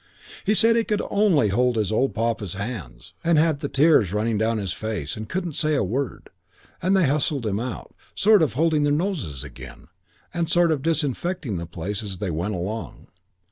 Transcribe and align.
He 0.43 0.55
said 0.55 0.75
he 0.75 0.83
could 0.83 1.03
only 1.11 1.49
hold 1.49 1.75
his 1.75 1.91
old 1.91 2.15
pal's 2.15 2.55
hand, 2.55 3.11
and 3.23 3.37
had 3.37 3.59
the 3.59 3.69
tears 3.69 4.13
running 4.13 4.35
down 4.39 4.57
his 4.57 4.73
face, 4.73 5.15
and 5.15 5.29
couldn't 5.29 5.53
say 5.53 5.75
a 5.75 5.83
word, 5.83 6.31
and 6.81 6.97
they 6.97 7.05
hustled 7.05 7.45
him 7.45 7.59
out, 7.59 7.93
sort 8.15 8.41
of 8.41 8.53
holding 8.55 8.81
their 8.81 8.91
noses 8.91 9.43
again, 9.43 9.89
and 10.33 10.49
sort 10.49 10.71
of 10.71 10.81
disinfecting 10.81 11.57
the 11.57 11.67
place 11.67 12.01
as 12.01 12.17
they 12.17 12.31
went 12.31 12.55
along. 12.55 13.09